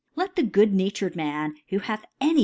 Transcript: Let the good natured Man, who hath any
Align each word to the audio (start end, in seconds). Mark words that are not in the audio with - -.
Let 0.15 0.35
the 0.35 0.41
good 0.41 0.73
natured 0.73 1.15
Man, 1.15 1.57
who 1.67 1.77
hath 1.77 2.05
any 2.19 2.39